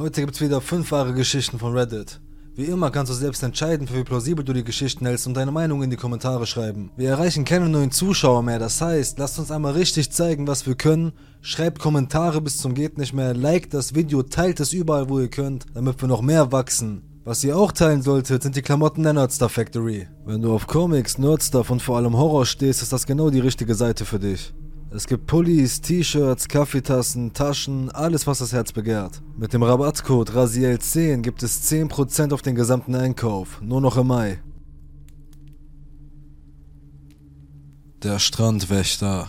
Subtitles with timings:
[0.00, 2.20] Heute gibt's wieder fünf wahre Geschichten von Reddit.
[2.54, 5.52] Wie immer kannst du selbst entscheiden, für wie plausibel du die Geschichten hältst und deine
[5.52, 6.90] Meinung in die Kommentare schreiben.
[6.96, 10.74] Wir erreichen keine neuen Zuschauer mehr, das heißt, lasst uns einmal richtig zeigen, was wir
[10.74, 11.12] können.
[11.42, 15.28] Schreibt Kommentare bis zum geht nicht mehr, liked das Video, teilt es überall, wo ihr
[15.28, 17.02] könnt, damit wir noch mehr wachsen.
[17.24, 20.08] Was ihr auch teilen solltet, sind die Klamotten der Nerdstar Factory.
[20.24, 23.74] Wenn du auf Comics, Nerdstuff und vor allem Horror stehst, ist das genau die richtige
[23.74, 24.54] Seite für dich.
[24.92, 29.22] Es gibt Pullis, T-Shirts, Kaffeetassen, Taschen, alles was das Herz begehrt.
[29.36, 34.40] Mit dem Rabattcode RASIEL10 gibt es 10% auf den gesamten Einkauf, nur noch im Mai.
[38.02, 39.28] Der Strandwächter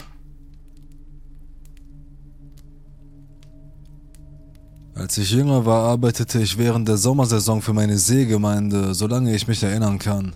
[4.95, 9.61] Als ich jünger war, arbeitete ich während der Sommersaison für meine Seegemeinde, solange ich mich
[9.61, 10.35] erinnern kann.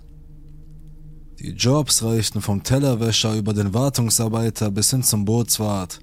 [1.45, 5.99] Die Jobs reichten vom Tellerwäscher über den Wartungsarbeiter bis hin zum Bootswart.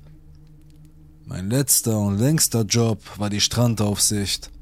[1.25, 4.53] Mein letzter und längster Job war die Strandaufsicht.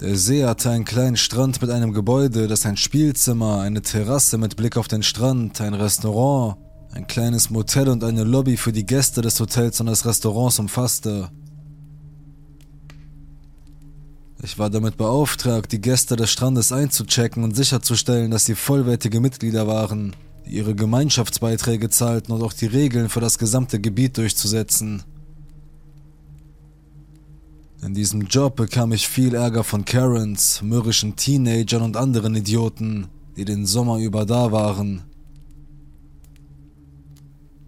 [0.00, 4.56] Der See hatte einen kleinen Strand mit einem Gebäude, das ein Spielzimmer, eine Terrasse mit
[4.56, 6.56] Blick auf den Strand, ein Restaurant,
[6.92, 11.30] ein kleines Motel und eine Lobby für die Gäste des Hotels und des Restaurants umfasste.
[14.42, 19.66] Ich war damit beauftragt, die Gäste des Strandes einzuchecken und sicherzustellen, dass sie vollwertige Mitglieder
[19.66, 20.16] waren,
[20.46, 25.02] die ihre Gemeinschaftsbeiträge zahlten und auch die Regeln für das gesamte Gebiet durchzusetzen.
[27.82, 33.44] In diesem Job bekam ich viel Ärger von Karens, mürrischen Teenagern und anderen Idioten, die
[33.44, 35.02] den Sommer über da waren.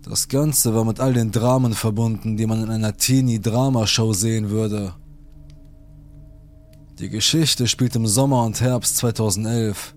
[0.02, 4.94] Das Ganze war mit all den Dramen verbunden, die man in einer Teenie-Dramashow sehen würde.
[7.02, 9.96] Die Geschichte spielt im Sommer und Herbst 2011.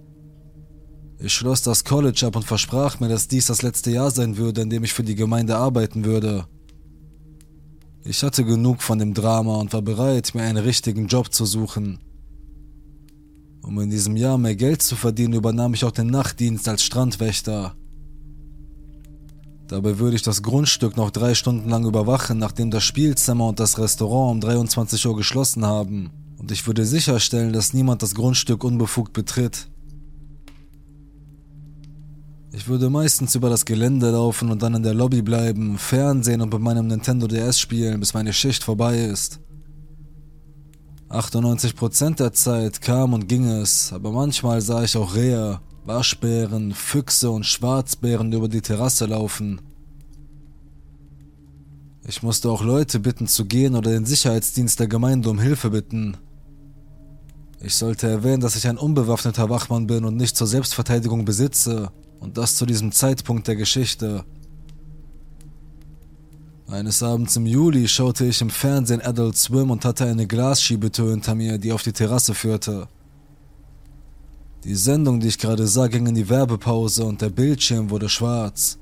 [1.20, 4.62] Ich schloss das College ab und versprach mir, dass dies das letzte Jahr sein würde,
[4.62, 6.48] in dem ich für die Gemeinde arbeiten würde.
[8.04, 12.00] Ich hatte genug von dem Drama und war bereit, mir einen richtigen Job zu suchen.
[13.62, 17.76] Um in diesem Jahr mehr Geld zu verdienen, übernahm ich auch den Nachtdienst als Strandwächter.
[19.68, 23.78] Dabei würde ich das Grundstück noch drei Stunden lang überwachen, nachdem das Spielzimmer und das
[23.78, 26.10] Restaurant um 23 Uhr geschlossen haben
[26.46, 29.68] und ich würde sicherstellen, dass niemand das Grundstück unbefugt betritt.
[32.52, 36.54] Ich würde meistens über das Gelände laufen und dann in der Lobby bleiben, Fernsehen und
[36.54, 39.40] mit meinem Nintendo DS spielen, bis meine Schicht vorbei ist.
[41.10, 47.32] 98% der Zeit kam und ging es, aber manchmal sah ich auch Rehe, Waschbären, Füchse
[47.32, 49.62] und Schwarzbären über die Terrasse laufen.
[52.08, 56.18] Ich musste auch Leute bitten zu gehen oder den Sicherheitsdienst der Gemeinde um Hilfe bitten.
[57.66, 61.90] Ich sollte erwähnen, dass ich ein unbewaffneter Wachmann bin und nicht zur Selbstverteidigung besitze,
[62.20, 64.24] und das zu diesem Zeitpunkt der Geschichte.
[66.68, 71.34] Eines Abends im Juli schaute ich im Fernsehen Adult Swim und hatte eine Glasschiebetür hinter
[71.34, 72.88] mir, die auf die Terrasse führte.
[74.64, 78.78] Die Sendung, die ich gerade sah, ging in die Werbepause und der Bildschirm wurde schwarz.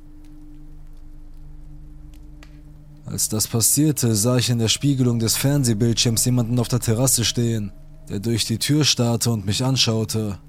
[3.05, 7.71] Als das passierte, sah ich in der Spiegelung des Fernsehbildschirms jemanden auf der Terrasse stehen
[8.09, 10.39] der durch die Tür starrte und mich anschaute.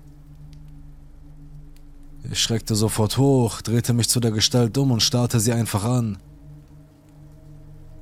[2.30, 6.18] Ich schreckte sofort hoch, drehte mich zu der Gestalt um und starrte sie einfach an.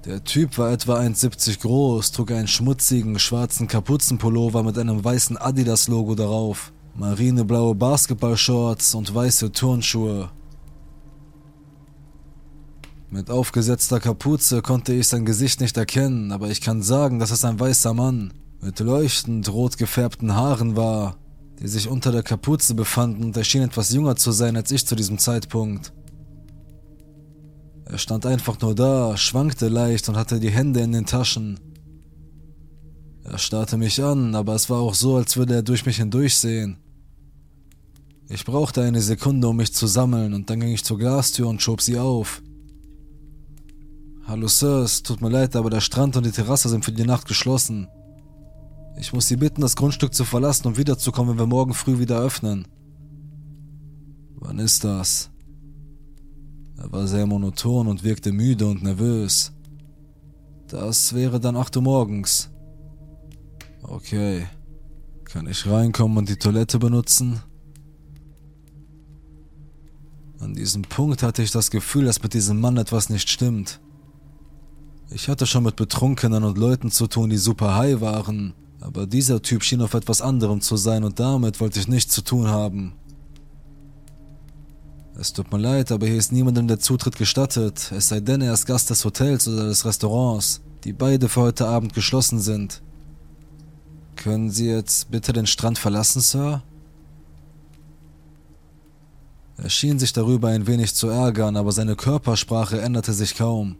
[0.04, 6.14] Der Typ war etwa 1,70 groß, trug einen schmutzigen, schwarzen Kapuzenpullover mit einem weißen Adidas-Logo
[6.14, 10.30] darauf, marineblaue Basketballshorts und weiße Turnschuhe.
[13.10, 17.44] Mit aufgesetzter Kapuze konnte ich sein Gesicht nicht erkennen, aber ich kann sagen, dass es
[17.44, 21.16] ein weißer Mann mit leuchtend rot gefärbten Haaren war,
[21.60, 24.86] die sich unter der Kapuze befanden und er schien etwas jünger zu sein als ich
[24.86, 25.92] zu diesem Zeitpunkt.
[27.84, 31.58] Er stand einfach nur da, schwankte leicht und hatte die Hände in den Taschen.
[33.24, 36.76] Er starrte mich an, aber es war auch so, als würde er durch mich hindurchsehen.
[38.28, 41.60] Ich brauchte eine Sekunde, um mich zu sammeln, und dann ging ich zur Glastür und
[41.60, 42.42] schob sie auf.
[44.24, 47.04] Hallo Sir, es tut mir leid, aber der Strand und die Terrasse sind für die
[47.04, 47.88] Nacht geschlossen.
[48.98, 52.20] Ich muss Sie bitten, das Grundstück zu verlassen und wiederzukommen, wenn wir morgen früh wieder
[52.20, 52.68] öffnen.
[54.36, 55.30] Wann ist das?
[56.76, 59.52] Er war sehr monoton und wirkte müde und nervös.
[60.68, 62.50] Das wäre dann 8 Uhr morgens.
[63.82, 64.46] Okay.
[65.24, 67.40] Kann ich reinkommen und die Toilette benutzen?
[70.40, 73.80] An diesem Punkt hatte ich das Gefühl, dass mit diesem Mann etwas nicht stimmt.
[75.10, 79.40] Ich hatte schon mit Betrunkenen und Leuten zu tun, die super high waren, aber dieser
[79.42, 82.94] Typ schien auf etwas anderem zu sein und damit wollte ich nichts zu tun haben.
[85.18, 88.54] Es tut mir leid, aber hier ist niemandem der Zutritt gestattet, es sei denn, er
[88.54, 90.60] ist Gast des Hotels oder des Restaurants.
[90.84, 92.82] die beide für heute Abend geschlossen sind.
[94.16, 96.62] Können Sie jetzt bitte den Strand verlassen, Sir?
[99.56, 103.76] Er schien sich darüber ein wenig zu ärgern, aber seine Körpersprache änderte sich kaum.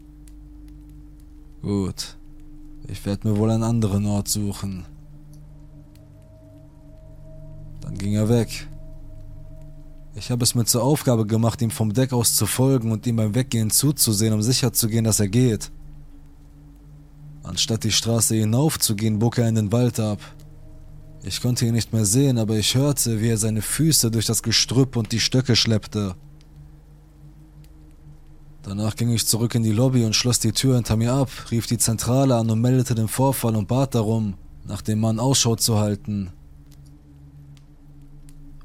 [1.61, 2.15] Gut,
[2.87, 4.85] ich werde mir wohl einen anderen Ort suchen.
[7.83, 8.67] Dann ging er weg.
[10.15, 13.17] Ich habe es mir zur Aufgabe gemacht, ihm vom Deck aus zu folgen und ihm
[13.17, 15.71] beim Weggehen zuzusehen, um sicherzugehen, dass er geht.
[17.43, 20.19] Anstatt die Straße hinaufzugehen, bog er in den Wald ab.
[21.23, 24.43] Ich konnte ihn nicht mehr sehen, aber ich hörte, wie er seine Füße durch das
[24.43, 26.15] Gestrüpp und die Stöcke schleppte.
[28.61, 31.67] Danach ging ich zurück in die Lobby und schloss die Tür hinter mir ab, rief
[31.67, 34.35] die Zentrale an und meldete den Vorfall und bat darum,
[34.65, 36.31] nach dem Mann Ausschau zu halten.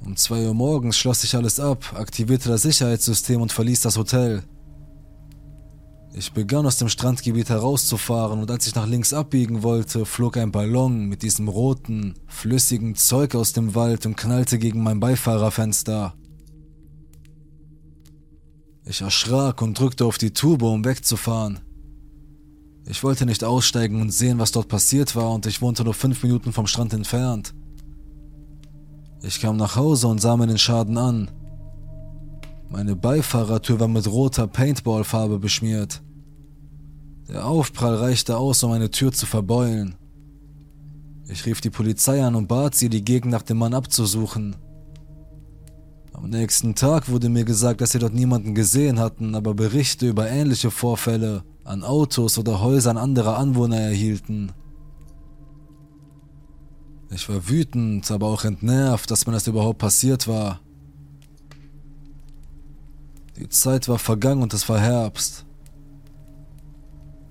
[0.08, 4.42] Um zwei Uhr morgens schloss ich alles ab, aktivierte das Sicherheitssystem und verließ das Hotel.
[6.14, 10.50] Ich begann aus dem Strandgebiet herauszufahren und als ich nach links abbiegen wollte, flog ein
[10.50, 16.14] Ballon mit diesem roten, flüssigen Zeug aus dem Wald und knallte gegen mein Beifahrerfenster.
[18.86, 21.60] Ich erschrak und drückte auf die Tube, um wegzufahren.
[22.86, 26.22] Ich wollte nicht aussteigen und sehen, was dort passiert war, und ich wohnte nur fünf
[26.22, 27.52] Minuten vom Strand entfernt.
[29.22, 31.30] Ich kam nach Hause und sah mir den Schaden an.
[32.70, 36.02] Meine Beifahrertür war mit roter Paintballfarbe beschmiert.
[37.28, 39.96] Der Aufprall reichte aus, um eine Tür zu verbeulen.
[41.28, 44.56] Ich rief die Polizei an und bat sie, die Gegend nach dem Mann abzusuchen.
[46.12, 50.28] Am nächsten Tag wurde mir gesagt, dass sie dort niemanden gesehen hatten, aber Berichte über
[50.28, 54.52] ähnliche Vorfälle an Autos oder Häusern anderer Anwohner erhielten.
[57.10, 60.60] Ich war wütend, aber auch entnervt, dass mir das überhaupt passiert war.
[63.38, 65.46] Die Zeit war vergangen und es war Herbst.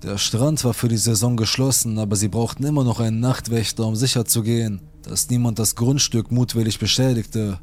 [0.02, 3.96] Der Strand war für die Saison geschlossen, aber sie brauchten immer noch einen Nachtwächter, um
[3.96, 7.60] sicherzugehen, dass niemand das Grundstück mutwillig beschädigte.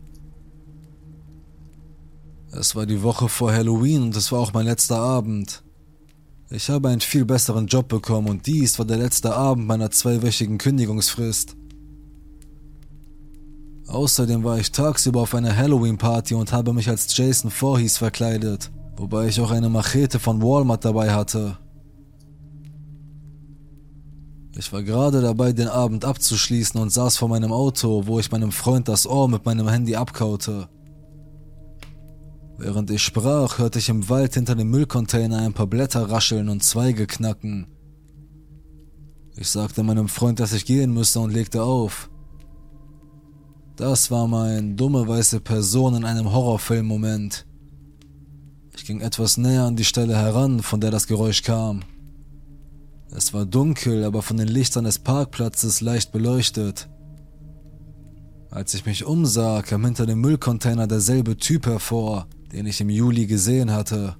[2.51, 5.63] Es war die Woche vor Halloween und es war auch mein letzter Abend.
[6.49, 10.57] Ich habe einen viel besseren Job bekommen und dies war der letzte Abend meiner zweiwöchigen
[10.57, 11.55] Kündigungsfrist.
[13.87, 19.27] Außerdem war ich tagsüber auf einer Halloween-Party und habe mich als Jason Voorhees verkleidet, wobei
[19.27, 21.57] ich auch eine Machete von Walmart dabei hatte.
[24.57, 28.53] Ich war gerade dabei, den Abend abzuschließen und saß vor meinem Auto, wo ich meinem
[28.53, 30.69] Freund das Ohr mit meinem Handy abkaute.
[32.57, 36.63] Während ich sprach, hörte ich im Wald hinter dem Müllcontainer ein paar Blätter rascheln und
[36.63, 37.67] Zweige knacken.
[39.35, 42.09] Ich sagte meinem Freund, dass ich gehen müsse und legte auf.
[43.75, 47.45] Das war mein dumme weiße Person in einem Horrorfilm-Moment.
[48.73, 51.81] Ich ging etwas näher an die Stelle heran, von der das Geräusch kam.
[53.11, 56.89] Es war dunkel, aber von den Lichtern des Parkplatzes leicht beleuchtet.
[58.49, 63.27] Als ich mich umsah, kam hinter dem Müllcontainer derselbe Typ hervor, den ich im Juli
[63.27, 64.15] gesehen hatte.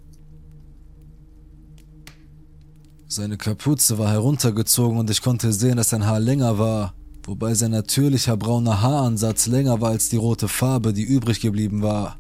[3.08, 6.94] Seine Kapuze war heruntergezogen und ich konnte sehen, dass sein Haar länger war
[7.26, 12.20] wobei sein natürlicher brauner Haaransatz länger war als die rote Farbe, die übrig geblieben war.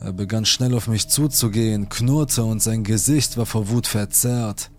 [0.00, 4.70] Er begann schnell auf mich zuzugehen, knurrte und sein Gesicht war vor Wut verzerrt.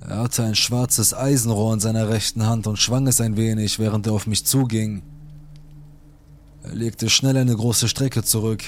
[0.00, 4.06] Er hatte ein schwarzes Eisenrohr in seiner rechten Hand und schwang es ein wenig, während
[4.06, 5.02] er auf mich zuging.
[6.62, 8.62] Er legte schnell eine große Strecke zurück.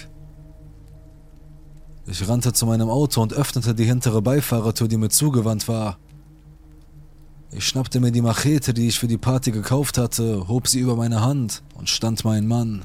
[2.06, 5.98] Ich rannte zu meinem Auto und öffnete die hintere Beifahrertür, die mir zugewandt war.
[7.56, 10.96] Ich schnappte mir die Machete, die ich für die Party gekauft hatte, hob sie über
[10.96, 12.84] meine Hand und stand mein Mann.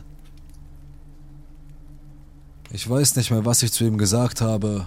[2.72, 4.86] Ich weiß nicht mehr, was ich zu ihm gesagt habe.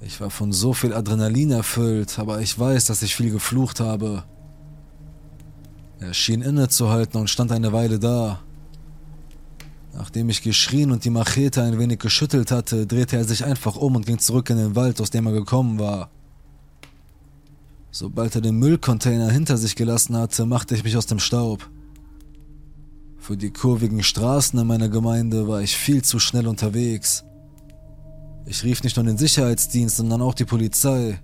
[0.00, 4.22] Ich war von so viel Adrenalin erfüllt, aber ich weiß, dass ich viel geflucht habe.
[5.98, 8.38] Er schien innezuhalten und stand eine Weile da.
[9.92, 13.96] Nachdem ich geschrien und die Machete ein wenig geschüttelt hatte, drehte er sich einfach um
[13.96, 16.10] und ging zurück in den Wald, aus dem er gekommen war.
[17.90, 21.68] Sobald er den Müllcontainer hinter sich gelassen hatte, machte ich mich aus dem Staub.
[23.16, 27.24] Für die kurvigen Straßen in meiner Gemeinde war ich viel zu schnell unterwegs.
[28.46, 31.20] Ich rief nicht nur den Sicherheitsdienst, sondern auch die Polizei.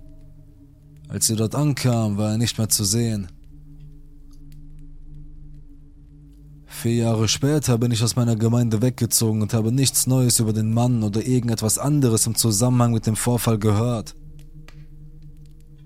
[1.07, 3.27] Als sie dort ankam, war er nicht mehr zu sehen.
[6.65, 10.73] Vier Jahre später bin ich aus meiner Gemeinde weggezogen und habe nichts Neues über den
[10.73, 14.15] Mann oder irgendetwas anderes im Zusammenhang mit dem Vorfall gehört.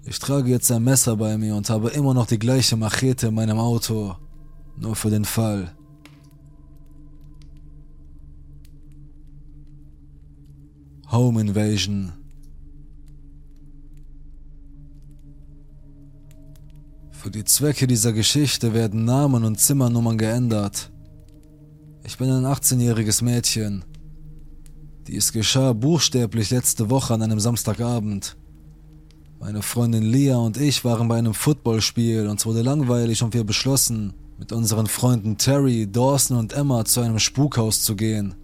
[0.05, 3.35] Ich trage jetzt ein Messer bei mir und habe immer noch die gleiche Machete in
[3.35, 4.15] meinem Auto.
[4.77, 5.75] Nur für den Fall.
[11.11, 12.13] Home Invasion.
[17.11, 20.89] Für die Zwecke dieser Geschichte werden Namen und Zimmernummern geändert.
[22.05, 23.83] Ich bin ein 18-jähriges Mädchen.
[25.05, 28.37] Dies geschah buchstäblich letzte Woche an einem Samstagabend.
[29.41, 34.13] Meine Freundin Lia und ich waren bei einem Footballspiel, uns wurde langweilig und wir beschlossen,
[34.37, 38.35] mit unseren Freunden Terry, Dawson und Emma zu einem Spukhaus zu gehen.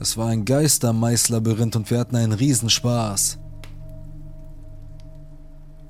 [0.00, 3.38] Es war ein Geistermaislabyrinth und wir hatten einen Riesenspaß.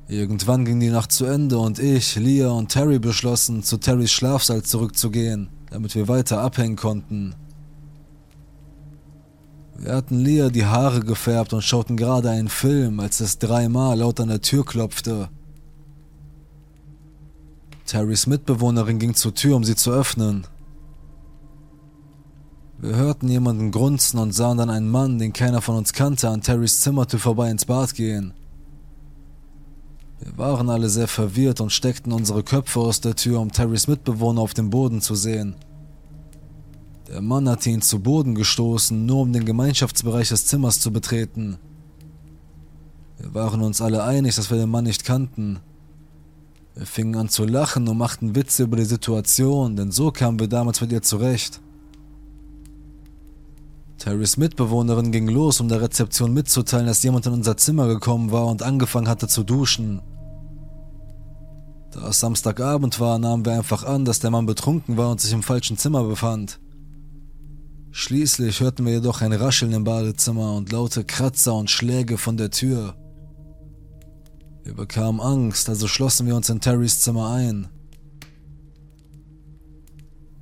[0.08, 4.64] Irgendwann ging die Nacht zu Ende und ich, Lia und Terry beschlossen, zu Terrys Schlafsaal
[4.64, 7.36] zurückzugehen, damit wir weiter abhängen konnten.
[9.78, 14.20] Wir hatten Lia die Haare gefärbt und schauten gerade einen Film, als es dreimal laut
[14.20, 15.28] an der Tür klopfte.
[17.84, 20.46] Terrys Mitbewohnerin ging zur Tür, um sie zu öffnen.
[22.78, 26.42] Wir hörten jemanden grunzen und sahen dann einen Mann, den keiner von uns kannte, an
[26.42, 28.32] Terrys Zimmertür vorbei ins Bad gehen.
[30.20, 34.40] Wir waren alle sehr verwirrt und steckten unsere Köpfe aus der Tür, um Terrys Mitbewohner
[34.40, 35.54] auf dem Boden zu sehen.
[37.08, 41.58] Der Mann hatte ihn zu Boden gestoßen, nur um den Gemeinschaftsbereich des Zimmers zu betreten.
[43.18, 45.60] Wir waren uns alle einig, dass wir den Mann nicht kannten.
[46.74, 50.48] Wir fingen an zu lachen und machten Witze über die Situation, denn so kamen wir
[50.48, 51.60] damals mit ihr zurecht.
[53.98, 58.46] Terrys Mitbewohnerin ging los, um der Rezeption mitzuteilen, dass jemand in unser Zimmer gekommen war
[58.46, 60.02] und angefangen hatte zu duschen.
[61.92, 65.32] Da es Samstagabend war, nahmen wir einfach an, dass der Mann betrunken war und sich
[65.32, 66.60] im falschen Zimmer befand.
[67.98, 72.50] Schließlich hörten wir jedoch ein Rascheln im Badezimmer und laute Kratzer und Schläge von der
[72.50, 72.94] Tür.
[74.64, 77.68] Wir bekamen Angst, also schlossen wir uns in Terrys Zimmer ein.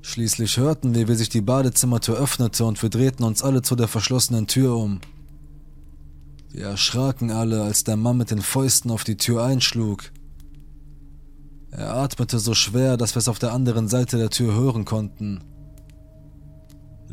[0.03, 3.87] Schließlich hörten wir, wie sich die Badezimmertür öffnete und wir drehten uns alle zu der
[3.87, 5.01] verschlossenen Tür um.
[6.51, 10.11] Wir erschraken alle, als der Mann mit den Fäusten auf die Tür einschlug.
[11.71, 15.54] Er atmete so schwer, dass wir es auf der anderen Seite der Tür hören konnten.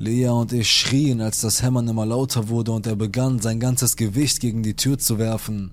[0.01, 3.95] Lea und ich schrien, als das Hämmern immer lauter wurde und er begann, sein ganzes
[3.95, 5.69] Gewicht gegen die Tür zu werfen.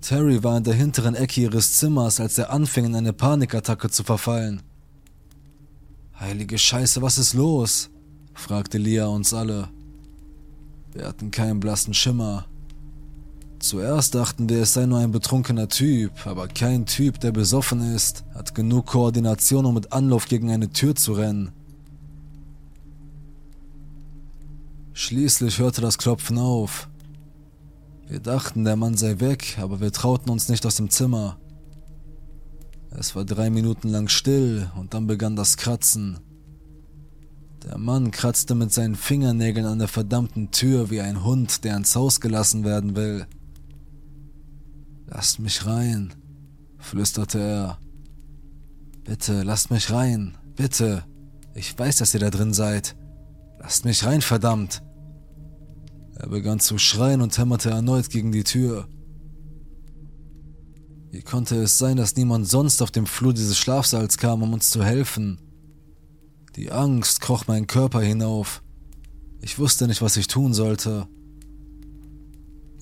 [0.00, 4.04] Terry war in der hinteren Ecke ihres Zimmers, als er anfing, in eine Panikattacke zu
[4.04, 4.62] verfallen.
[6.20, 7.90] Heilige Scheiße, was ist los?
[8.34, 9.68] fragte Lia uns alle.
[10.92, 12.46] Wir hatten keinen blassen Schimmer.
[13.58, 18.22] Zuerst dachten wir, es sei nur ein betrunkener Typ, aber kein Typ, der besoffen ist,
[18.34, 21.50] hat genug Koordination, um mit Anlauf gegen eine Tür zu rennen.
[25.00, 26.90] Schließlich hörte das Klopfen auf.
[28.06, 31.38] Wir dachten, der Mann sei weg, aber wir trauten uns nicht aus dem Zimmer.
[32.90, 36.18] Es war drei Minuten lang still und dann begann das Kratzen.
[37.64, 41.96] Der Mann kratzte mit seinen Fingernägeln an der verdammten Tür wie ein Hund, der ins
[41.96, 43.26] Haus gelassen werden will.
[45.06, 46.12] Lasst mich rein,
[46.76, 47.78] flüsterte er.
[49.04, 51.06] Bitte, lasst mich rein, bitte.
[51.54, 52.96] Ich weiß, dass ihr da drin seid.
[53.58, 54.82] Lasst mich rein, verdammt.
[56.20, 58.86] Er begann zu schreien und hämmerte erneut gegen die Tür.
[61.10, 64.68] Wie konnte es sein, dass niemand sonst auf dem Flur dieses Schlafsaals kam, um uns
[64.68, 65.38] zu helfen?
[66.56, 68.62] Die Angst kroch meinen Körper hinauf.
[69.40, 71.08] Ich wusste nicht, was ich tun sollte.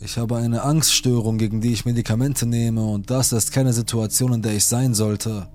[0.00, 4.42] Ich habe eine Angststörung, gegen die ich Medikamente nehme, und das ist keine Situation, in
[4.42, 5.48] der ich sein sollte.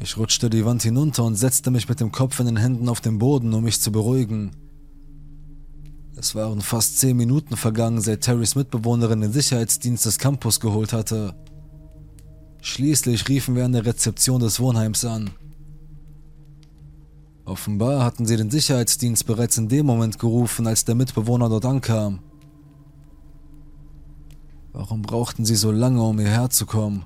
[0.00, 3.02] Ich rutschte die Wand hinunter und setzte mich mit dem Kopf in den Händen auf
[3.02, 4.67] den Boden, um mich zu beruhigen.
[6.20, 11.32] Es waren fast zehn Minuten vergangen, seit Terrys Mitbewohnerin den Sicherheitsdienst des Campus geholt hatte.
[12.60, 15.30] Schließlich riefen wir an der Rezeption des Wohnheims an.
[17.44, 22.18] Offenbar hatten sie den Sicherheitsdienst bereits in dem Moment gerufen, als der Mitbewohner dort ankam.
[24.72, 27.04] Warum brauchten sie so lange, um hierher zu kommen?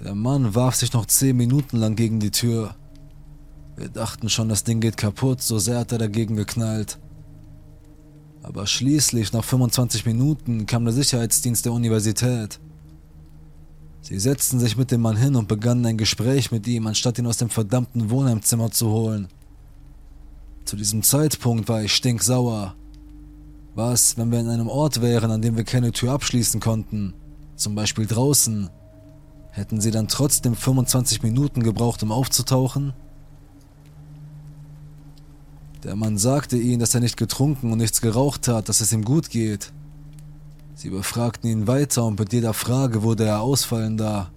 [0.00, 2.74] Der Mann warf sich noch zehn Minuten lang gegen die Tür.
[3.78, 6.98] Wir dachten schon, das Ding geht kaputt, so sehr hat er dagegen geknallt.
[8.42, 12.58] Aber schließlich, nach 25 Minuten, kam der Sicherheitsdienst der Universität.
[14.00, 17.26] Sie setzten sich mit dem Mann hin und begannen ein Gespräch mit ihm, anstatt ihn
[17.28, 19.28] aus dem verdammten Wohnheimzimmer zu holen.
[20.64, 22.74] Zu diesem Zeitpunkt war ich stinksauer.
[23.76, 27.14] Was, wenn wir in einem Ort wären, an dem wir keine Tür abschließen konnten?
[27.54, 28.70] Zum Beispiel draußen.
[29.52, 32.92] Hätten sie dann trotzdem 25 Minuten gebraucht, um aufzutauchen?
[35.84, 39.04] Der Mann sagte ihnen, dass er nicht getrunken und nichts geraucht hat, dass es ihm
[39.04, 39.72] gut geht.
[40.74, 44.32] Sie befragten ihn weiter und mit jeder Frage wurde er ausfallender.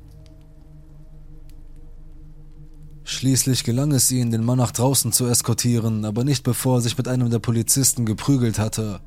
[3.03, 6.97] Schließlich gelang es ihnen, den Mann nach draußen zu eskortieren, aber nicht bevor er sich
[6.97, 9.01] mit einem der Polizisten geprügelt hatte.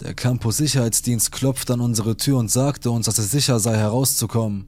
[0.00, 4.66] Der Campus-Sicherheitsdienst klopfte an unsere Tür und sagte uns, dass es sicher sei, herauszukommen.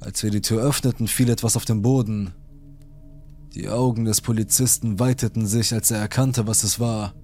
[0.00, 2.32] Als wir die Tür öffneten, fiel etwas auf den Boden.
[3.54, 7.14] Die Augen des Polizisten weiteten sich, als er erkannte, was es war.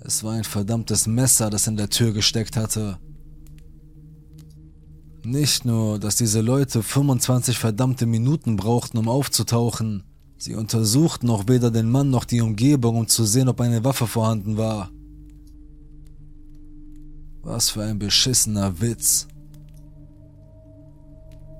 [0.00, 2.98] Es war ein verdammtes Messer, das in der Tür gesteckt hatte.
[5.24, 10.02] Nicht nur, dass diese Leute 25 verdammte Minuten brauchten, um aufzutauchen,
[10.36, 14.08] sie untersuchten auch weder den Mann noch die Umgebung, um zu sehen, ob eine Waffe
[14.08, 14.90] vorhanden war.
[17.42, 19.28] Was für ein beschissener Witz.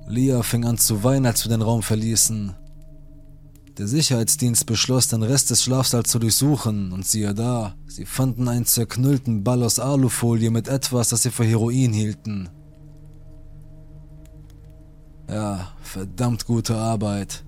[0.08, 2.56] Lia fing an zu weinen, als wir den Raum verließen.
[3.76, 8.66] Der Sicherheitsdienst beschloss, den Rest des Schlafsaals zu durchsuchen, und siehe da, sie fanden einen
[8.66, 12.48] zerknüllten Ball aus Alufolie mit etwas, das sie für Heroin hielten.
[15.28, 17.42] Ja, verdammt gute Arbeit.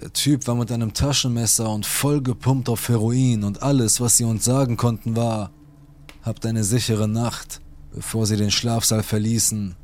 [0.00, 4.24] Der Typ war mit einem Taschenmesser und voll gepumpt auf Heroin und alles, was sie
[4.24, 5.50] uns sagen konnten, war,
[6.22, 7.60] habt eine sichere Nacht,
[7.92, 9.74] bevor sie den Schlafsaal verließen.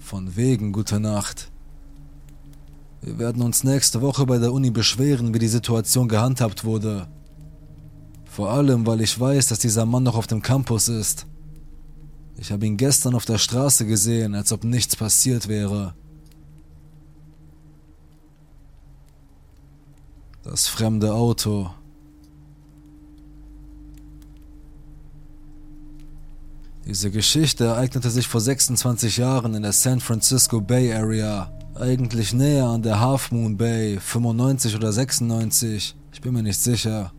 [0.00, 1.51] Von wegen gute Nacht.
[3.02, 7.08] Wir werden uns nächste Woche bei der Uni beschweren, wie die Situation gehandhabt wurde.
[8.24, 11.26] Vor allem, weil ich weiß, dass dieser Mann noch auf dem Campus ist.
[12.38, 15.94] Ich habe ihn gestern auf der Straße gesehen, als ob nichts passiert wäre.
[20.44, 21.70] Das fremde Auto.
[26.86, 32.66] Diese Geschichte ereignete sich vor 26 Jahren in der San Francisco Bay Area, eigentlich näher
[32.66, 37.12] an der Half Moon Bay, 95 oder 96, ich bin mir nicht sicher.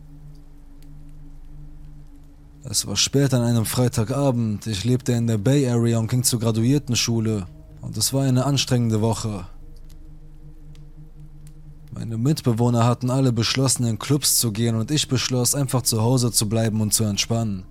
[2.62, 6.40] Es war spät an einem Freitagabend, ich lebte in der Bay Area und ging zur
[6.40, 7.46] Graduiertenschule
[7.82, 9.46] und es war eine anstrengende Woche.
[11.92, 16.32] Meine Mitbewohner hatten alle beschlossen, in Clubs zu gehen und ich beschloss, einfach zu Hause
[16.32, 17.64] zu bleiben und zu entspannen.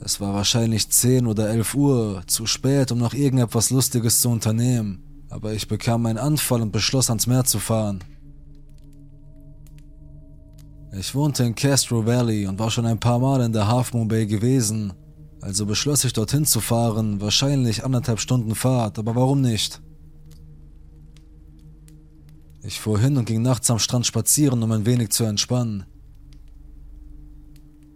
[0.00, 5.02] Es war wahrscheinlich 10 oder 11 Uhr, zu spät, um noch irgendetwas Lustiges zu unternehmen,
[5.28, 8.02] aber ich bekam einen Anfall und beschloss, ans Meer zu fahren.
[10.96, 14.06] Ich wohnte in Castro Valley und war schon ein paar Mal in der Half Moon
[14.06, 14.92] Bay gewesen,
[15.40, 19.82] also beschloss ich dorthin zu fahren, wahrscheinlich anderthalb Stunden Fahrt, aber warum nicht?
[22.62, 25.84] Ich fuhr hin und ging nachts am Strand spazieren, um ein wenig zu entspannen.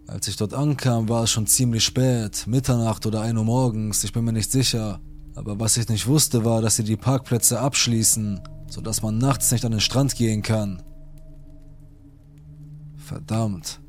[0.05, 4.11] Als ich dort ankam, war es schon ziemlich spät, Mitternacht oder 1 Uhr morgens, ich
[4.11, 4.99] bin mir nicht sicher.
[5.39, 9.63] Aber was ich nicht wusste, war, dass sie die Parkplätze abschließen, sodass man nachts nicht
[9.63, 10.81] an den Strand gehen kann.
[12.97, 13.79] Verdammt.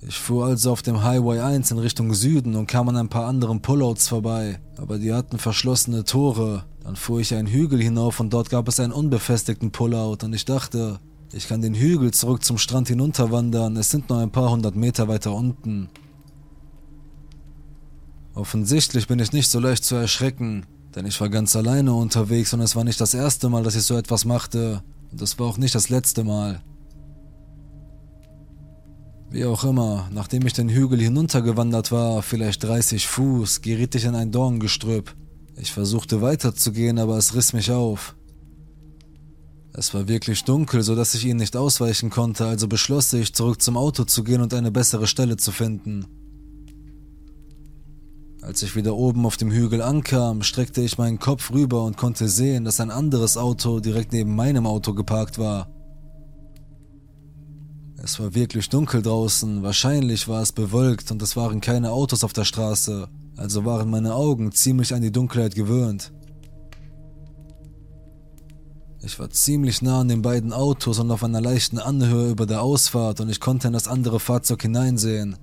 [0.00, 3.28] Ich fuhr also auf dem Highway 1 in Richtung Süden und kam an ein paar
[3.28, 6.64] anderen Pullouts vorbei, aber die hatten verschlossene Tore.
[6.82, 10.44] Dann fuhr ich einen Hügel hinauf und dort gab es einen unbefestigten Pullout und ich
[10.44, 10.98] dachte,
[11.32, 15.06] ich kann den Hügel zurück zum Strand hinunterwandern, es sind nur ein paar hundert Meter
[15.06, 15.88] weiter unten.
[18.34, 20.64] Offensichtlich bin ich nicht so leicht zu erschrecken,
[20.94, 23.82] denn ich war ganz alleine unterwegs und es war nicht das erste Mal, dass ich
[23.82, 24.82] so etwas machte.
[25.10, 26.62] Und das war auch nicht das letzte Mal.
[29.30, 34.14] Wie auch immer, nachdem ich den Hügel hinuntergewandert war, vielleicht 30 Fuß, geriet ich in
[34.14, 35.14] ein Dorngestrüpp.
[35.56, 38.14] Ich versuchte weiterzugehen, aber es riss mich auf.
[39.74, 43.62] Es war wirklich dunkel, so dass ich ihnen nicht ausweichen konnte, also beschloss ich, zurück
[43.62, 46.06] zum Auto zu gehen und eine bessere Stelle zu finden.
[48.42, 52.28] Als ich wieder oben auf dem Hügel ankam, streckte ich meinen Kopf rüber und konnte
[52.28, 55.68] sehen, dass ein anderes Auto direkt neben meinem Auto geparkt war.
[58.02, 62.32] Es war wirklich dunkel draußen, wahrscheinlich war es bewölkt und es waren keine Autos auf
[62.32, 66.12] der Straße, also waren meine Augen ziemlich an die Dunkelheit gewöhnt.
[69.04, 72.62] Ich war ziemlich nah an den beiden Autos und auf einer leichten Anhöhe über der
[72.62, 75.36] Ausfahrt und ich konnte in das andere Fahrzeug hineinsehen.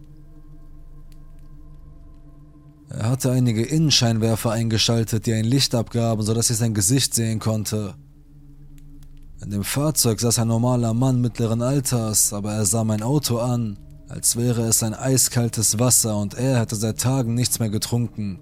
[2.89, 7.93] Er hatte einige Innenscheinwerfer eingeschaltet, die ein Licht abgaben, sodass ich sein Gesicht sehen konnte.
[9.41, 13.77] In dem Fahrzeug saß ein normaler Mann mittleren Alters, aber er sah mein Auto an,
[14.09, 18.39] als wäre es ein eiskaltes Wasser und er hätte seit Tagen nichts mehr getrunken.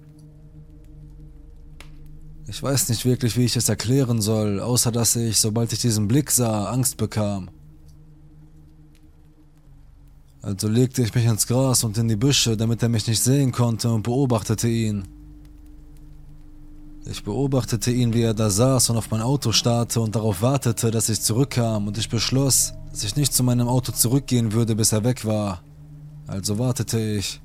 [2.46, 6.08] Ich weiß nicht wirklich, wie ich es erklären soll, außer dass ich, sobald ich diesen
[6.08, 7.50] Blick sah, Angst bekam.
[10.40, 13.52] Also legte ich mich ins Gras und in die Büsche, damit er mich nicht sehen
[13.52, 15.08] konnte und beobachtete ihn.
[17.10, 20.90] Ich beobachtete ihn, wie er da saß und auf mein Auto starrte und darauf wartete,
[20.90, 24.92] dass ich zurückkam und ich beschloss, dass ich nicht zu meinem Auto zurückgehen würde, bis
[24.92, 25.62] er weg war.
[26.26, 27.40] Also wartete ich.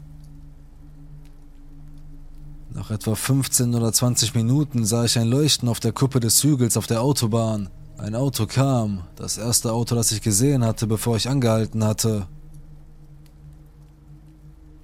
[2.74, 6.76] Nach etwa 15 oder 20 Minuten sah ich ein Leuchten auf der Kuppe des Hügels
[6.76, 7.70] auf der Autobahn.
[7.98, 12.28] Ein Auto kam, das erste Auto, das ich gesehen hatte, bevor ich angehalten hatte.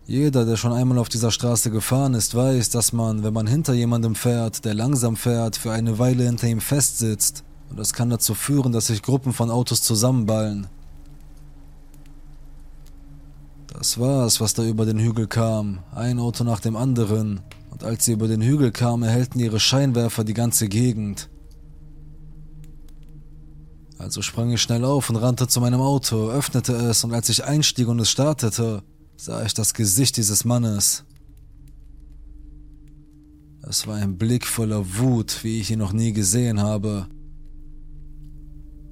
[0.10, 3.76] Jeder, der schon einmal auf dieser Straße gefahren ist, weiß, dass man, wenn man hinter
[3.76, 7.44] jemandem fährt, der langsam fährt, für eine Weile hinter ihm festsitzt.
[7.70, 10.66] Und das kann dazu führen, dass sich Gruppen von Autos zusammenballen.
[13.68, 17.84] Das war es, was da über den Hügel kam, ein Auto nach dem anderen, und
[17.84, 21.30] als sie über den Hügel kamen, erhellten ihre Scheinwerfer die ganze Gegend.
[24.00, 27.46] Also sprang ich schnell auf und rannte zu meinem Auto, öffnete es und als ich
[27.46, 28.82] einstieg und es startete,
[29.20, 31.04] sah ich das Gesicht dieses Mannes.
[33.68, 37.08] Es war ein Blick voller Wut, wie ich ihn noch nie gesehen habe.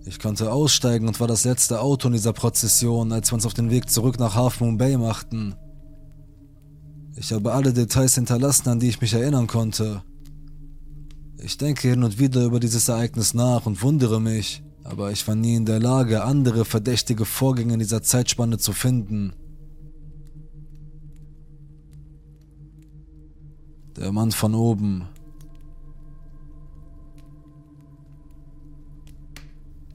[0.06, 3.54] Ich konnte aussteigen und war das letzte Auto in dieser Prozession, als wir uns auf
[3.54, 5.56] den Weg zurück nach Half Moon Bay machten.
[7.16, 10.04] Ich habe alle Details hinterlassen, an die ich mich erinnern konnte.
[11.38, 15.36] Ich denke hin und wieder über dieses Ereignis nach und wundere mich, aber ich war
[15.36, 19.34] nie in der Lage, andere verdächtige Vorgänge in dieser Zeitspanne zu finden.
[23.98, 25.08] Der Mann von oben.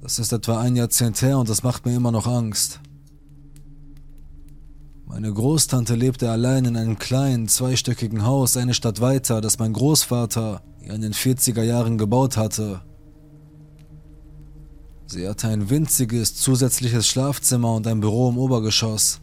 [0.00, 2.80] Das ist etwa ein Jahrzehnt her und das macht mir immer noch Angst.
[5.06, 10.62] Meine Großtante lebte allein in einem kleinen, zweistöckigen Haus eine Stadt weiter, das mein Großvater
[10.80, 12.80] in den 40er Jahren gebaut hatte.
[15.06, 19.20] Sie hatte ein winziges zusätzliches Schlafzimmer und ein Büro im Obergeschoss.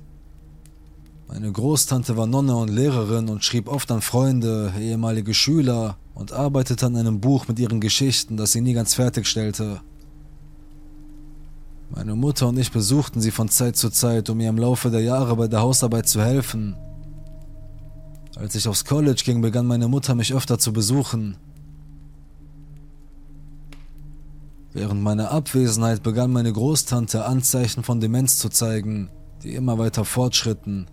[1.31, 6.87] Meine Großtante war Nonne und Lehrerin und schrieb oft an Freunde, ehemalige Schüler und arbeitete
[6.87, 9.81] an einem Buch mit ihren Geschichten, das sie nie ganz fertigstellte.
[11.91, 15.01] Meine Mutter und ich besuchten sie von Zeit zu Zeit, um ihr im Laufe der
[15.01, 16.75] Jahre bei der Hausarbeit zu helfen.
[18.35, 21.37] Als ich aufs College ging, begann meine Mutter mich öfter zu besuchen.
[24.73, 29.11] Während meiner Abwesenheit begann meine Großtante Anzeichen von Demenz zu zeigen,
[29.43, 30.87] die immer weiter fortschritten.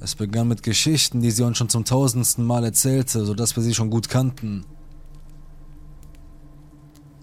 [0.00, 3.74] Es begann mit Geschichten, die sie uns schon zum tausendsten Mal erzählte, sodass wir sie
[3.74, 4.64] schon gut kannten.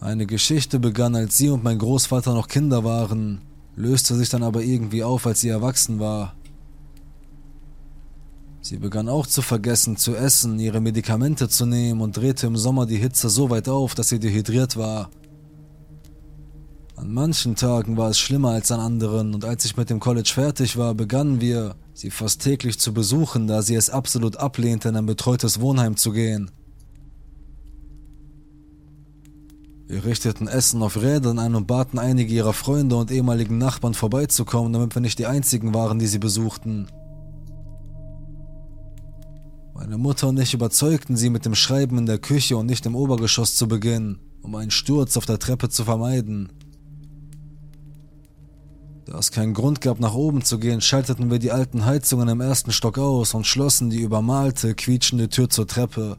[0.02, 3.42] Eine Geschichte begann, als sie und mein Großvater noch Kinder waren,
[3.76, 6.36] löste sich dann aber irgendwie auf, als sie erwachsen war.
[8.62, 12.86] Sie begann auch zu vergessen, zu essen, ihre Medikamente zu nehmen und drehte im Sommer
[12.86, 15.12] die Hitze so weit auf, dass sie dehydriert war.
[16.96, 20.32] An manchen Tagen war es schlimmer als an anderen und als ich mit dem College
[20.34, 24.98] fertig war, begannen wir, sie fast täglich zu besuchen, da sie es absolut ablehnte, in
[24.98, 26.52] ein betreutes Wohnheim zu gehen.
[29.88, 34.74] Wir richteten Essen auf Rädern ein und baten einige ihrer Freunde und ehemaligen Nachbarn vorbeizukommen,
[34.74, 36.88] damit wir nicht die einzigen waren, die sie besuchten.
[39.74, 42.96] Meine Mutter und ich überzeugten sie mit dem Schreiben in der Küche und nicht im
[42.96, 46.50] Obergeschoss zu beginnen, um einen Sturz auf der Treppe zu vermeiden.
[49.06, 52.42] Da es keinen Grund gab, nach oben zu gehen, schalteten wir die alten Heizungen im
[52.42, 56.18] ersten Stock aus und schlossen die übermalte, quietschende Tür zur Treppe.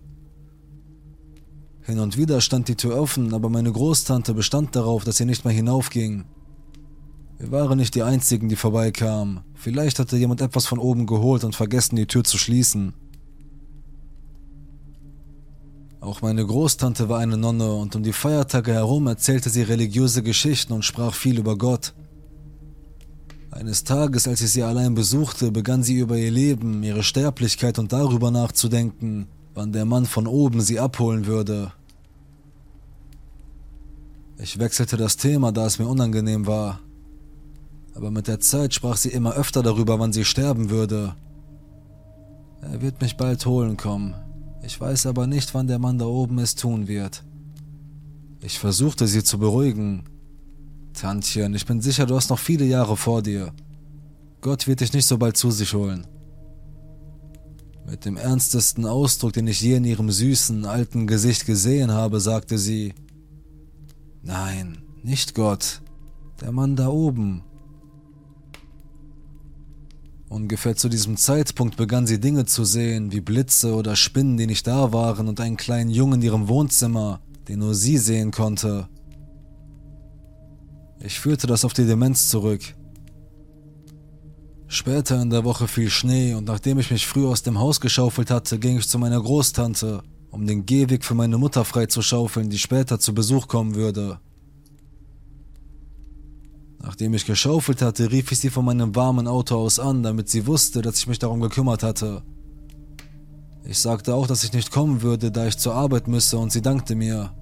[1.83, 5.44] Hin und wieder stand die Tür offen, aber meine Großtante bestand darauf, dass sie nicht
[5.44, 6.25] mehr hinaufging.
[7.38, 9.40] Wir waren nicht die Einzigen, die vorbeikamen.
[9.55, 12.94] Vielleicht hatte jemand etwas von oben geholt und vergessen, die Tür zu schließen.
[16.01, 20.72] Auch meine Großtante war eine Nonne und um die Feiertage herum erzählte sie religiöse Geschichten
[20.72, 21.94] und sprach viel über Gott.
[23.58, 27.90] Eines Tages, als ich sie allein besuchte, begann sie über ihr Leben, ihre Sterblichkeit und
[27.90, 31.72] darüber nachzudenken, wann der Mann von oben sie abholen würde.
[34.36, 36.80] Ich wechselte das Thema, da es mir unangenehm war.
[37.94, 41.16] Aber mit der Zeit sprach sie immer öfter darüber, wann sie sterben würde.
[42.60, 44.14] Er wird mich bald holen kommen.
[44.62, 47.24] Ich weiß aber nicht, wann der Mann da oben es tun wird.
[48.42, 50.02] Ich versuchte sie zu beruhigen.
[50.96, 53.52] Tantchen, ich bin sicher, du hast noch viele Jahre vor dir.
[54.40, 56.06] Gott wird dich nicht so bald zu sich holen.
[57.88, 62.59] Mit dem ernstesten Ausdruck, den ich je in ihrem süßen, alten Gesicht gesehen habe, sagte
[62.59, 62.94] sie
[64.22, 65.82] Nein, nicht Gott,
[66.40, 67.42] der Mann da oben.
[70.28, 74.66] Ungefähr zu diesem Zeitpunkt begann sie Dinge zu sehen, wie Blitze oder Spinnen, die nicht
[74.66, 78.88] da waren, und einen kleinen Jungen in ihrem Wohnzimmer, den nur sie sehen konnte.
[81.06, 82.62] Ich führte das auf die Demenz zurück.
[84.66, 88.28] Später in der Woche fiel Schnee und nachdem ich mich früh aus dem Haus geschaufelt
[88.28, 92.98] hatte, ging ich zu meiner Großtante, um den Gehweg für meine Mutter freizuschaufeln, die später
[92.98, 94.18] zu Besuch kommen würde.
[96.82, 100.48] Nachdem ich geschaufelt hatte, rief ich sie von meinem warmen Auto aus an, damit sie
[100.48, 102.24] wusste, dass ich mich darum gekümmert hatte.
[103.64, 106.62] Ich sagte auch, dass ich nicht kommen würde, da ich zur Arbeit müsse, und sie
[106.62, 107.32] dankte mir.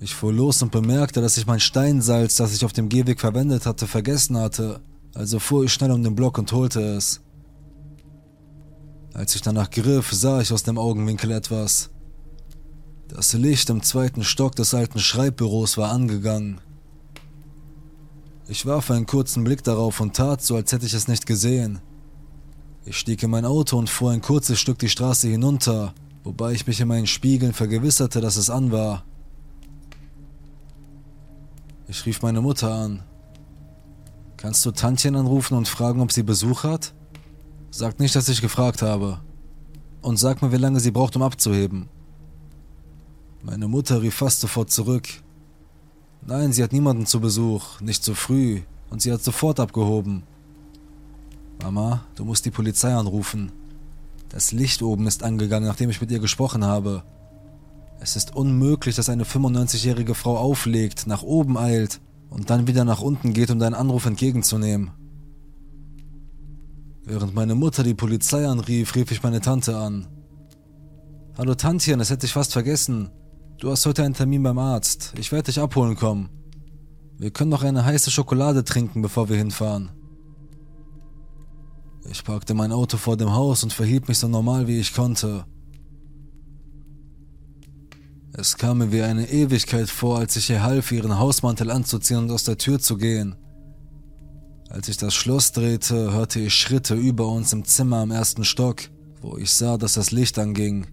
[0.00, 3.66] Ich fuhr los und bemerkte, dass ich mein Steinsalz, das ich auf dem Gehweg verwendet
[3.66, 4.80] hatte, vergessen hatte,
[5.14, 7.20] also fuhr ich schnell um den Block und holte es.
[9.12, 11.90] Als ich danach griff, sah ich aus dem Augenwinkel etwas.
[13.08, 16.60] Das Licht im zweiten Stock des alten Schreibbüros war angegangen.
[18.46, 21.80] Ich warf einen kurzen Blick darauf und tat so, als hätte ich es nicht gesehen.
[22.84, 26.66] Ich stieg in mein Auto und fuhr ein kurzes Stück die Straße hinunter, wobei ich
[26.66, 29.04] mich in meinen Spiegeln vergewisserte, dass es an war.
[31.90, 33.02] Ich rief meine Mutter an.
[34.36, 36.92] Kannst du Tantchen anrufen und fragen, ob sie Besuch hat?
[37.70, 39.20] Sag nicht, dass ich gefragt habe.
[40.02, 41.88] Und sag mir, wie lange sie braucht, um abzuheben.
[43.42, 45.08] Meine Mutter rief fast sofort zurück.
[46.26, 50.24] Nein, sie hat niemanden zu Besuch, nicht zu früh, und sie hat sofort abgehoben.
[51.62, 53.50] Mama, du musst die Polizei anrufen.
[54.28, 57.02] Das Licht oben ist angegangen, nachdem ich mit ihr gesprochen habe.
[58.00, 63.00] Es ist unmöglich, dass eine 95-jährige Frau auflegt, nach oben eilt und dann wieder nach
[63.00, 64.90] unten geht, um deinen Anruf entgegenzunehmen.
[67.04, 70.06] Während meine Mutter die Polizei anrief, rief ich meine Tante an.
[71.36, 73.10] Hallo Tantchen, das hätte ich fast vergessen.
[73.58, 75.14] Du hast heute einen Termin beim Arzt.
[75.18, 76.28] Ich werde dich abholen kommen.
[77.16, 79.90] Wir können noch eine heiße Schokolade trinken, bevor wir hinfahren.
[82.10, 85.44] Ich parkte mein Auto vor dem Haus und verhielt mich so normal wie ich konnte.
[88.40, 92.30] Es kam mir wie eine Ewigkeit vor, als ich ihr half, ihren Hausmantel anzuziehen und
[92.30, 93.34] aus der Tür zu gehen.
[94.70, 98.82] Als ich das Schloss drehte, hörte ich Schritte über uns im Zimmer am ersten Stock,
[99.22, 100.86] wo ich sah, dass das Licht anging.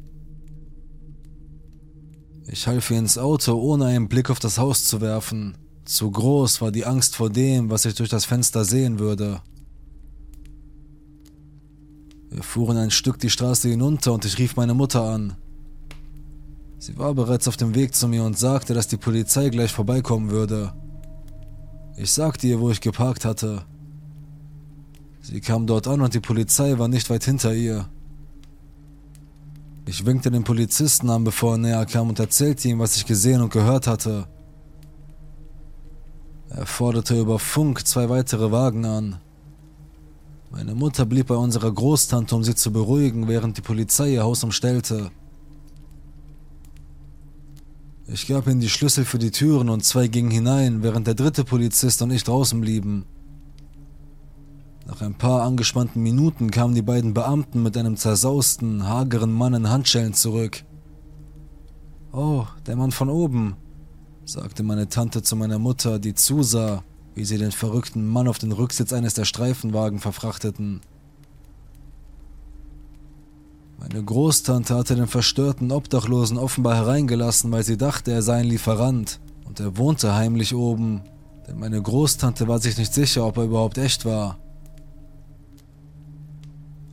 [2.48, 5.56] Ich half ihr ins Auto, ohne einen Blick auf das Haus zu werfen.
[5.86, 9.44] Zu groß war die Angst vor dem, was ich durch das Fenster sehen würde.
[12.32, 15.38] Wir fuhren ein Stück die Straße hinunter und ich rief meine Mutter an.
[16.86, 20.30] Sie war bereits auf dem Weg zu mir und sagte, dass die Polizei gleich vorbeikommen
[20.30, 20.72] würde.
[21.98, 23.66] Ich sagte ihr, wo ich geparkt hatte.
[25.20, 27.90] Sie kam dort an und die Polizei war nicht weit hinter ihr.
[29.88, 33.42] Ich winkte den Polizisten an, bevor er näher kam und erzählte ihm, was ich gesehen
[33.42, 34.28] und gehört hatte.
[36.50, 39.16] Er forderte über Funk zwei weitere Wagen an.
[40.52, 44.44] Meine Mutter blieb bei unserer Großtante, um sie zu beruhigen, während die Polizei ihr Haus
[44.44, 45.10] umstellte.
[48.08, 51.44] Ich gab ihnen die Schlüssel für die Türen und zwei gingen hinein, während der dritte
[51.44, 53.06] Polizist und ich draußen blieben.
[54.86, 59.70] Nach ein paar angespannten Minuten kamen die beiden Beamten mit einem zersausten, hageren Mann in
[59.70, 60.64] Handschellen zurück.
[62.12, 63.56] Oh, der Mann von oben,
[64.24, 66.84] sagte meine Tante zu meiner Mutter, die zusah,
[67.16, 70.82] wie sie den verrückten Mann auf den Rücksitz eines der Streifenwagen verfrachteten.
[73.78, 79.20] Meine Großtante hatte den verstörten Obdachlosen offenbar hereingelassen, weil sie dachte, er sei ein Lieferant,
[79.46, 81.02] und er wohnte heimlich oben,
[81.48, 84.40] denn meine Großtante war sich nicht sicher, ob er überhaupt echt war.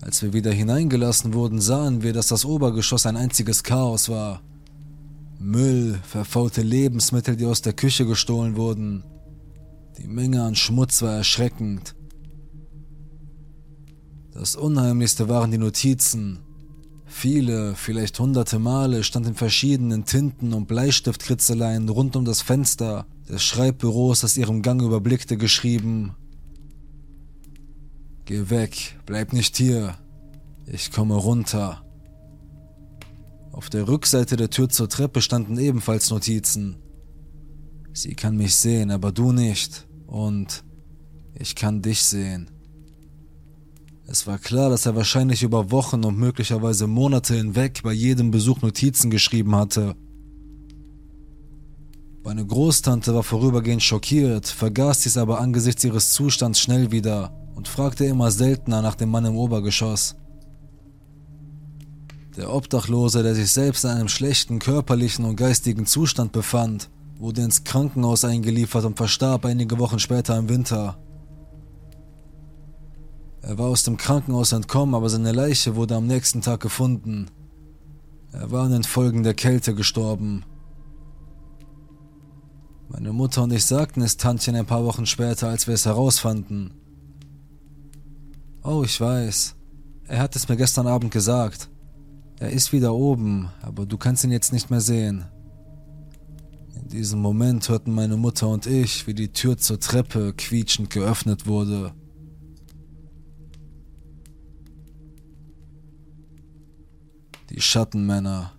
[0.02, 4.42] Als wir wieder hineingelassen wurden, sahen wir, dass das Obergeschoss ein einziges Chaos war.
[5.38, 9.04] Müll, verfaulte Lebensmittel, die aus der Küche gestohlen wurden,
[9.98, 11.94] die Menge an Schmutz war erschreckend.
[14.32, 16.40] Das Unheimlichste waren die Notizen.
[17.14, 23.44] Viele, vielleicht hunderte Male stand in verschiedenen Tinten und Bleistiftkritzeleien rund um das Fenster des
[23.44, 26.16] Schreibbüros, das ihrem Gang überblickte, geschrieben
[28.24, 29.94] Geh weg, bleib nicht hier.
[30.66, 31.84] Ich komme runter.
[33.52, 36.78] Auf der Rückseite der Tür zur Treppe standen ebenfalls Notizen.
[37.92, 39.86] Sie kann mich sehen, aber du nicht.
[40.06, 40.64] Und
[41.34, 42.50] ich kann dich sehen.
[44.12, 48.60] Es war klar, dass er wahrscheinlich über Wochen und möglicherweise Monate hinweg bei jedem Besuch
[48.60, 49.94] Notizen geschrieben hatte.
[52.22, 58.04] Meine Großtante war vorübergehend schockiert, vergaß dies aber angesichts ihres Zustands schnell wieder und fragte
[58.04, 60.14] immer seltener nach dem Mann im Obergeschoss.
[62.36, 67.64] Der Obdachlose, der sich selbst in einem schlechten körperlichen und geistigen Zustand befand, wurde ins
[67.64, 70.98] Krankenhaus eingeliefert und verstarb einige Wochen später im Winter.
[73.42, 77.26] Er war aus dem Krankenhaus entkommen, aber seine Leiche wurde am nächsten Tag gefunden.
[78.30, 80.44] Er war an den Folgen der Kälte gestorben.
[82.88, 86.72] Meine Mutter und ich sagten es Tantchen ein paar Wochen später, als wir es herausfanden.
[88.62, 89.56] Oh, ich weiß.
[90.06, 91.68] Er hat es mir gestern Abend gesagt.
[92.38, 95.24] Er ist wieder oben, aber du kannst ihn jetzt nicht mehr sehen.
[96.80, 101.46] In diesem Moment hörten meine Mutter und ich, wie die Tür zur Treppe quietschend geöffnet
[101.46, 101.92] wurde.
[107.52, 108.52] Die Schattenmänner.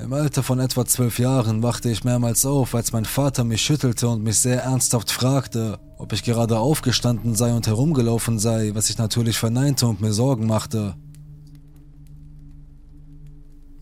[0.00, 4.08] Im Alter von etwa zwölf Jahren wachte ich mehrmals auf, als mein Vater mich schüttelte
[4.08, 8.98] und mich sehr ernsthaft fragte, ob ich gerade aufgestanden sei und herumgelaufen sei, was ich
[8.98, 10.96] natürlich verneinte und mir Sorgen machte.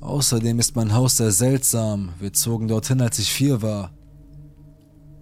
[0.02, 3.92] Außerdem ist mein Haus sehr seltsam, wir zogen dorthin, als ich vier war.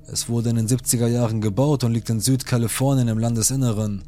[0.09, 4.03] Es wurde in den 70er Jahren gebaut und liegt in Südkalifornien im Landesinneren.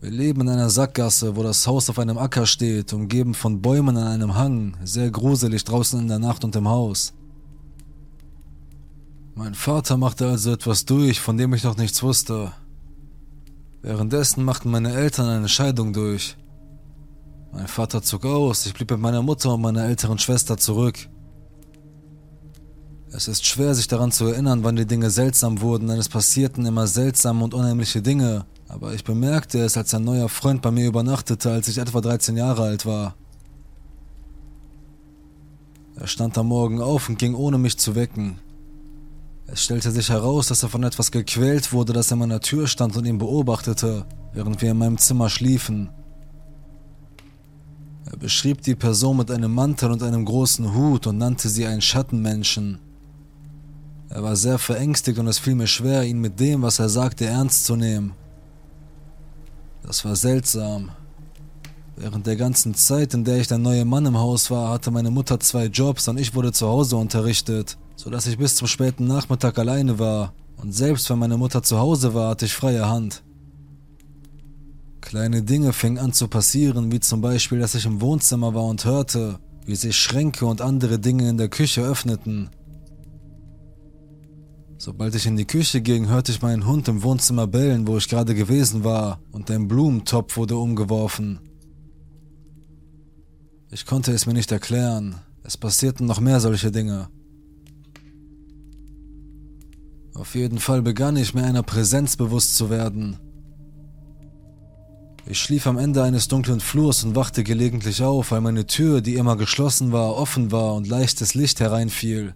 [0.00, 3.96] Wir leben in einer Sackgasse, wo das Haus auf einem Acker steht, umgeben von Bäumen
[3.96, 7.14] an einem Hang, sehr gruselig draußen in der Nacht und im Haus.
[9.34, 12.52] Mein Vater machte also etwas durch, von dem ich noch nichts wusste.
[13.82, 16.36] Währenddessen machten meine Eltern eine Scheidung durch.
[17.52, 21.08] Mein Vater zog aus, ich blieb mit meiner Mutter und meiner älteren Schwester zurück.
[23.10, 26.66] Es ist schwer, sich daran zu erinnern, wann die Dinge seltsam wurden, denn es passierten
[26.66, 30.86] immer seltsame und unheimliche Dinge, aber ich bemerkte es, als ein neuer Freund bei mir
[30.86, 33.14] übernachtete, als ich etwa 13 Jahre alt war.
[35.96, 38.38] Er stand am Morgen auf und ging ohne mich zu wecken.
[39.46, 42.96] Es stellte sich heraus, dass er von etwas gequält wurde, das an meiner Tür stand
[42.96, 44.04] und ihn beobachtete,
[44.34, 45.88] während wir in meinem Zimmer schliefen.
[48.04, 51.80] Er beschrieb die Person mit einem Mantel und einem großen Hut und nannte sie einen
[51.80, 52.78] Schattenmenschen.
[54.10, 57.24] Er war sehr verängstigt und es fiel mir schwer, ihn mit dem, was er sagte,
[57.24, 58.12] ernst zu nehmen.
[59.82, 60.90] Das war seltsam.
[61.96, 65.10] Während der ganzen Zeit, in der ich der neue Mann im Haus war, hatte meine
[65.10, 69.58] Mutter zwei Jobs und ich wurde zu Hause unterrichtet, sodass ich bis zum späten Nachmittag
[69.58, 70.32] alleine war.
[70.56, 73.22] Und selbst wenn meine Mutter zu Hause war, hatte ich freie Hand.
[75.00, 78.84] Kleine Dinge fingen an zu passieren, wie zum Beispiel, dass ich im Wohnzimmer war und
[78.84, 82.50] hörte, wie sich Schränke und andere Dinge in der Küche öffneten.
[84.80, 88.08] Sobald ich in die Küche ging, hörte ich meinen Hund im Wohnzimmer bellen, wo ich
[88.08, 91.40] gerade gewesen war, und ein Blumentopf wurde umgeworfen.
[93.72, 95.16] Ich konnte es mir nicht erklären.
[95.42, 97.08] Es passierten noch mehr solche Dinge.
[100.14, 103.16] Auf jeden Fall begann ich mir einer Präsenz bewusst zu werden.
[105.26, 109.16] Ich schlief am Ende eines dunklen Flurs und wachte gelegentlich auf, weil meine Tür, die
[109.16, 112.34] immer geschlossen war, offen war und leichtes Licht hereinfiel.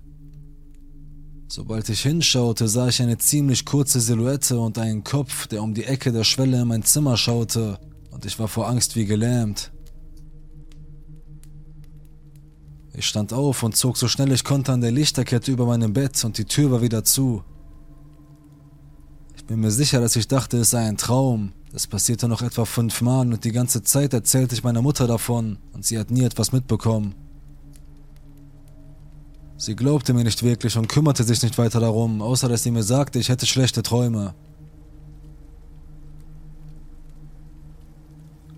[1.54, 5.84] Sobald ich hinschaute, sah ich eine ziemlich kurze Silhouette und einen Kopf, der um die
[5.84, 7.78] Ecke der Schwelle in mein Zimmer schaute,
[8.10, 9.70] und ich war vor Angst wie gelähmt.
[12.94, 16.24] Ich stand auf und zog so schnell ich konnte an der Lichterkette über meinem Bett
[16.24, 17.44] und die Tür war wieder zu.
[19.36, 21.52] Ich bin mir sicher, dass ich dachte, es sei ein Traum.
[21.70, 25.84] Das passierte noch etwa fünfmal und die ganze Zeit erzählte ich meiner Mutter davon und
[25.84, 27.14] sie hat nie etwas mitbekommen.
[29.64, 32.83] Sie glaubte mir nicht wirklich und kümmerte sich nicht weiter darum, außer dass sie mir
[32.83, 34.35] sagte, ich hätte schlechte Träume.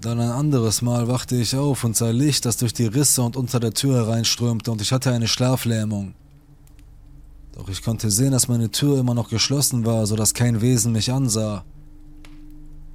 [0.00, 3.36] Dann ein anderes Mal wachte ich auf und sah Licht, das durch die Risse und
[3.36, 6.14] unter der Tür hereinströmte und ich hatte eine Schlaflähmung.
[7.52, 10.92] Doch ich konnte sehen, dass meine Tür immer noch geschlossen war, so dass kein Wesen
[10.92, 11.66] mich ansah.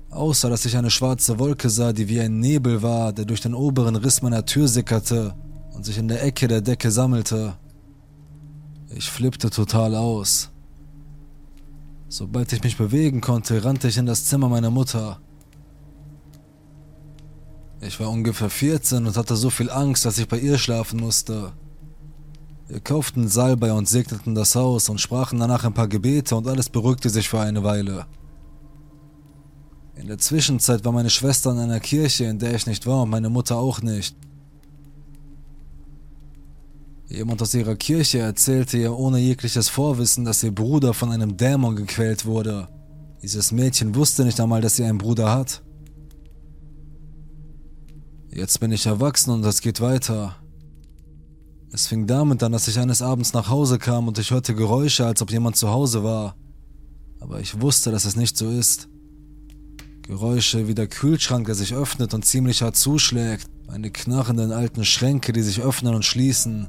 [0.10, 3.54] Außer dass ich eine schwarze Wolke sah, die wie ein Nebel war, der durch den
[3.54, 5.36] oberen Riss meiner Tür sickerte
[5.76, 7.54] und sich in der Ecke der Decke sammelte.
[8.96, 10.50] Ich flippte total aus.
[12.08, 15.20] Sobald ich mich bewegen konnte, rannte ich in das Zimmer meiner Mutter.
[17.82, 21.54] Ich war ungefähr 14 und hatte so viel Angst, dass ich bei ihr schlafen musste.
[22.68, 26.70] Wir kauften Salbei und segneten das Haus und sprachen danach ein paar Gebete und alles
[26.70, 28.06] beruhigte sich für eine Weile.
[29.96, 33.10] In der Zwischenzeit war meine Schwester in einer Kirche, in der ich nicht war und
[33.10, 34.16] meine Mutter auch nicht.
[37.10, 41.76] Jemand aus ihrer Kirche erzählte ihr ohne jegliches Vorwissen, dass ihr Bruder von einem Dämon
[41.76, 42.68] gequält wurde.
[43.24, 45.64] Dieses Mädchen wusste nicht einmal, dass sie einen Bruder hat.
[48.32, 50.36] Jetzt bin ich erwachsen und es geht weiter.
[51.74, 55.08] Es fing damit an, dass ich eines Abends nach Hause kam und ich hörte Geräusche,
[55.08, 56.36] als ob jemand zu Hause war.
[57.20, 58.88] Aber ich wusste, dass es nicht so ist.
[60.04, 65.34] Geräusche wie der Kühlschrank, der sich öffnet und ziemlich hart zuschlägt, meine knarrenden alten Schränke,
[65.34, 66.68] die sich öffnen und schließen,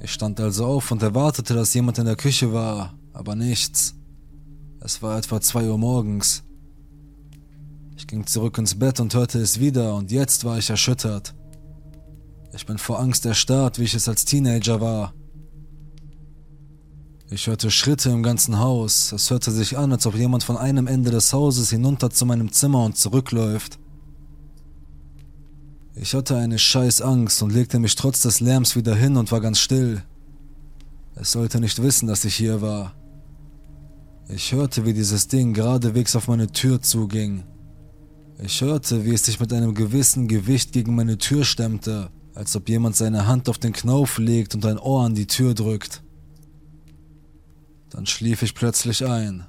[0.00, 3.94] ich stand also auf und erwartete, dass jemand in der Küche war, aber nichts.
[4.80, 6.44] Es war etwa zwei Uhr morgens.
[7.96, 11.34] Ich ging zurück ins Bett und hörte es wieder, und jetzt war ich erschüttert.
[12.54, 15.14] Ich bin vor Angst erstarrt, wie ich es als Teenager war.
[17.28, 19.10] Ich hörte Schritte im ganzen Haus.
[19.12, 22.52] Es hörte sich an, als ob jemand von einem Ende des Hauses hinunter zu meinem
[22.52, 23.78] Zimmer und zurückläuft.
[25.98, 29.40] Ich hatte eine scheiß Angst und legte mich trotz des Lärms wieder hin und war
[29.40, 30.02] ganz still.
[31.14, 32.94] Es sollte nicht wissen, dass ich hier war.
[34.28, 37.44] Ich hörte, wie dieses Ding geradewegs auf meine Tür zuging.
[38.42, 42.68] Ich hörte, wie es sich mit einem gewissen Gewicht gegen meine Tür stemmte, als ob
[42.68, 46.02] jemand seine Hand auf den Knauf legt und ein Ohr an die Tür drückt.
[47.88, 49.46] Dann schlief ich plötzlich ein.